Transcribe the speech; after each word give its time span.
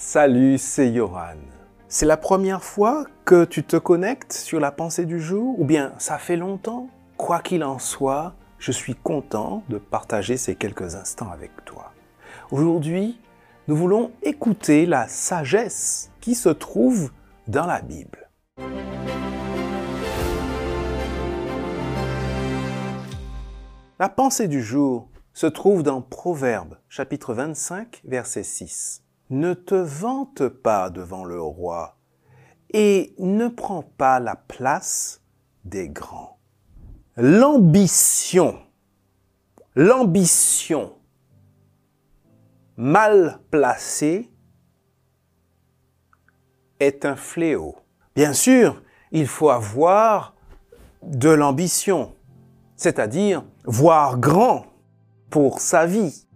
Salut, 0.00 0.58
c'est 0.58 0.92
Yoran. 0.92 1.38
C'est 1.88 2.06
la 2.06 2.16
première 2.16 2.62
fois 2.62 3.04
que 3.24 3.44
tu 3.44 3.64
te 3.64 3.76
connectes 3.76 4.32
sur 4.32 4.60
la 4.60 4.70
pensée 4.70 5.06
du 5.06 5.18
jour 5.18 5.58
ou 5.58 5.64
bien 5.64 5.92
ça 5.98 6.18
fait 6.18 6.36
longtemps? 6.36 6.88
Quoi 7.16 7.40
qu'il 7.40 7.64
en 7.64 7.80
soit, 7.80 8.36
je 8.60 8.70
suis 8.70 8.94
content 8.94 9.64
de 9.68 9.76
partager 9.76 10.36
ces 10.36 10.54
quelques 10.54 10.94
instants 10.94 11.32
avec 11.32 11.50
toi. 11.64 11.92
Aujourd'hui, 12.52 13.18
nous 13.66 13.74
voulons 13.74 14.12
écouter 14.22 14.86
la 14.86 15.08
sagesse 15.08 16.12
qui 16.20 16.36
se 16.36 16.48
trouve 16.48 17.10
dans 17.48 17.66
la 17.66 17.82
Bible. 17.82 18.30
La 23.98 24.08
pensée 24.08 24.46
du 24.46 24.62
jour 24.62 25.08
se 25.32 25.48
trouve 25.48 25.82
dans 25.82 26.02
Proverbe 26.02 26.78
chapitre 26.88 27.34
25 27.34 28.02
verset 28.04 28.44
6. 28.44 29.02
Ne 29.30 29.54
te 29.54 29.74
vante 29.74 30.48
pas 30.48 30.90
devant 30.90 31.24
le 31.24 31.40
roi 31.40 31.96
et 32.70 33.14
ne 33.18 33.48
prends 33.48 33.82
pas 33.82 34.20
la 34.20 34.36
place 34.36 35.22
des 35.64 35.88
grands. 35.88 36.38
L'ambition, 37.16 38.58
l'ambition 39.74 40.94
mal 42.76 43.40
placée 43.50 44.30
est 46.78 47.04
un 47.04 47.16
fléau. 47.16 47.76
Bien 48.14 48.32
sûr, 48.32 48.82
il 49.10 49.26
faut 49.26 49.50
avoir 49.50 50.36
de 51.02 51.28
l'ambition, 51.28 52.14
c'est-à-dire 52.76 53.44
voir 53.64 54.18
grand 54.18 54.66
pour 55.28 55.60
sa 55.60 55.86
vie, 55.86 56.27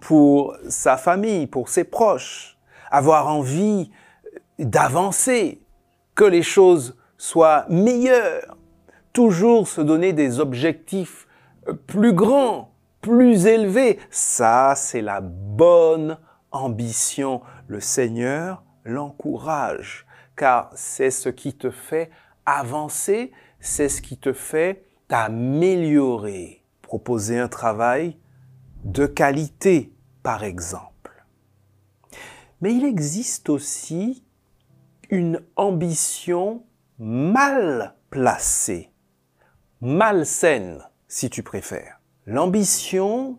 pour 0.00 0.56
sa 0.68 0.96
famille, 0.96 1.46
pour 1.46 1.68
ses 1.68 1.84
proches, 1.84 2.58
avoir 2.90 3.28
envie 3.28 3.90
d'avancer, 4.58 5.62
que 6.14 6.24
les 6.24 6.42
choses 6.42 6.96
soient 7.16 7.66
meilleures, 7.68 8.56
toujours 9.12 9.68
se 9.68 9.80
donner 9.80 10.12
des 10.12 10.40
objectifs 10.40 11.26
plus 11.86 12.12
grands, 12.12 12.72
plus 13.00 13.46
élevés. 13.46 13.98
Ça, 14.10 14.74
c'est 14.76 15.02
la 15.02 15.20
bonne 15.20 16.18
ambition. 16.50 17.42
Le 17.66 17.80
Seigneur 17.80 18.62
l'encourage, 18.84 20.06
car 20.36 20.70
c'est 20.74 21.10
ce 21.10 21.28
qui 21.28 21.54
te 21.54 21.70
fait 21.70 22.10
avancer, 22.46 23.32
c'est 23.60 23.88
ce 23.88 24.00
qui 24.00 24.16
te 24.16 24.32
fait 24.32 24.84
t'améliorer. 25.08 26.64
Proposer 26.82 27.38
un 27.38 27.48
travail 27.48 28.16
de 28.84 29.06
qualité, 29.06 29.92
par 30.28 30.44
exemple. 30.44 31.24
Mais 32.60 32.74
il 32.74 32.84
existe 32.84 33.48
aussi 33.48 34.26
une 35.08 35.42
ambition 35.56 36.66
mal 36.98 37.94
placée, 38.10 38.92
malsaine, 39.80 40.84
si 41.06 41.30
tu 41.30 41.42
préfères. 41.42 42.02
L'ambition 42.26 43.38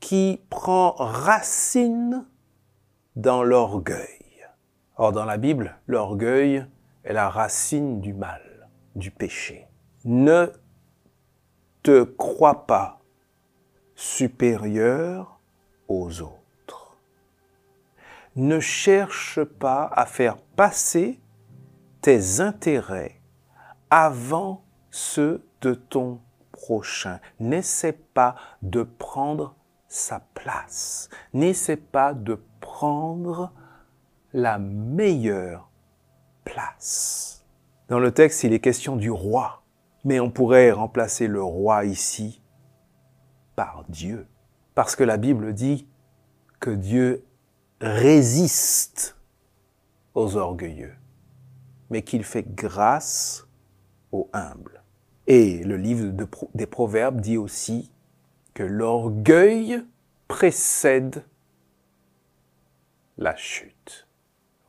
qui 0.00 0.40
prend 0.50 0.96
racine 0.98 2.26
dans 3.14 3.44
l'orgueil. 3.44 4.48
Or, 4.96 5.12
dans 5.12 5.24
la 5.24 5.36
Bible, 5.36 5.78
l'orgueil 5.86 6.66
est 7.04 7.12
la 7.12 7.30
racine 7.30 8.00
du 8.00 8.14
mal, 8.14 8.68
du 8.96 9.12
péché. 9.12 9.68
Ne 10.04 10.50
te 11.84 12.02
crois 12.02 12.66
pas 12.66 13.00
supérieur 13.94 15.39
autres. 15.90 16.96
Ne 18.36 18.60
cherche 18.60 19.42
pas 19.42 19.90
à 19.92 20.06
faire 20.06 20.36
passer 20.56 21.20
tes 22.00 22.40
intérêts 22.40 23.20
avant 23.90 24.64
ceux 24.90 25.44
de 25.60 25.74
ton 25.74 26.20
prochain. 26.52 27.20
N'essaie 27.38 27.92
pas 27.92 28.36
de 28.62 28.82
prendre 28.82 29.56
sa 29.88 30.20
place. 30.34 31.08
N'essaie 31.34 31.76
pas 31.76 32.14
de 32.14 32.40
prendre 32.60 33.52
la 34.32 34.58
meilleure 34.58 35.68
place. 36.44 37.44
Dans 37.88 37.98
le 37.98 38.12
texte, 38.12 38.44
il 38.44 38.52
est 38.52 38.60
question 38.60 38.96
du 38.96 39.10
roi, 39.10 39.64
mais 40.04 40.20
on 40.20 40.30
pourrait 40.30 40.70
remplacer 40.70 41.26
le 41.26 41.42
roi 41.42 41.84
ici 41.84 42.40
par 43.56 43.84
Dieu. 43.88 44.28
Parce 44.80 44.96
que 44.96 45.04
la 45.04 45.18
Bible 45.18 45.52
dit 45.52 45.86
que 46.58 46.70
Dieu 46.70 47.22
résiste 47.82 49.14
aux 50.14 50.36
orgueilleux, 50.36 50.94
mais 51.90 52.00
qu'il 52.00 52.24
fait 52.24 52.54
grâce 52.54 53.46
aux 54.10 54.30
humbles. 54.32 54.82
Et 55.26 55.62
le 55.64 55.76
livre 55.76 56.14
des 56.54 56.64
Proverbes 56.64 57.20
dit 57.20 57.36
aussi 57.36 57.92
que 58.54 58.62
l'orgueil 58.62 59.84
précède 60.28 61.24
la 63.18 63.36
chute. 63.36 64.08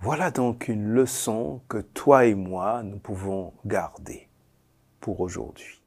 Voilà 0.01 0.29
donc 0.29 0.67
une 0.67 0.89
leçon 0.89 1.61
que 1.69 1.77
toi 1.77 2.25
et 2.25 2.35
moi, 2.35 2.83
nous 2.83 3.00
pouvons 3.00 3.53
garder 3.66 4.27
pour 5.00 5.21
aujourd'hui. 5.21 5.81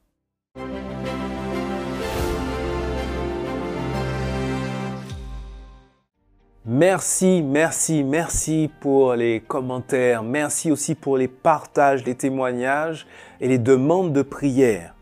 Merci, 6.66 7.42
merci, 7.42 8.02
merci 8.04 8.70
pour 8.80 9.12
les 9.16 9.40
commentaires. 9.40 10.22
Merci 10.22 10.72
aussi 10.72 10.94
pour 10.94 11.18
les 11.18 11.28
partages, 11.28 12.06
les 12.06 12.14
témoignages 12.14 13.06
et 13.42 13.48
les 13.48 13.58
demandes 13.58 14.14
de 14.14 14.22
prière. 14.22 14.94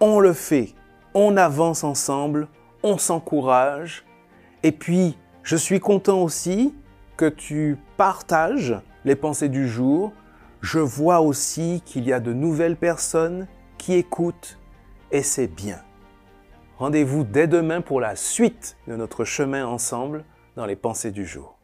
On 0.00 0.18
le 0.18 0.32
fait, 0.32 0.74
on 1.14 1.36
avance 1.36 1.84
ensemble, 1.84 2.48
on 2.82 2.98
s'encourage. 2.98 4.04
Et 4.64 4.72
puis, 4.72 5.16
je 5.44 5.54
suis 5.54 5.78
content 5.78 6.22
aussi 6.22 6.74
que 7.16 7.28
tu 7.28 7.78
partages 7.96 8.74
les 9.04 9.14
pensées 9.14 9.48
du 9.48 9.68
jour. 9.68 10.12
Je 10.60 10.80
vois 10.80 11.20
aussi 11.20 11.82
qu'il 11.84 12.04
y 12.04 12.12
a 12.12 12.18
de 12.18 12.32
nouvelles 12.32 12.76
personnes 12.76 13.46
qui 13.76 13.94
écoutent 13.94 14.58
et 15.12 15.22
c'est 15.22 15.46
bien. 15.46 15.78
Rendez-vous 16.78 17.22
dès 17.22 17.46
demain 17.46 17.80
pour 17.80 18.00
la 18.00 18.16
suite 18.16 18.76
de 18.88 18.96
notre 18.96 19.24
chemin 19.24 19.64
ensemble 19.64 20.24
dans 20.58 20.66
les 20.66 20.74
pensées 20.74 21.12
du 21.12 21.24
jour. 21.24 21.57